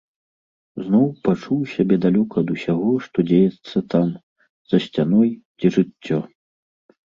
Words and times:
Зноў 0.85 1.03
пачуў 1.29 1.59
сябе 1.73 1.95
далёка 2.07 2.35
ад 2.43 2.49
усяго, 2.57 2.91
што 3.05 3.17
дзеецца 3.35 3.77
там, 3.97 4.09
за 4.75 4.83
сцяной, 4.89 5.29
дзе 5.59 5.67
жыццё. 5.81 6.19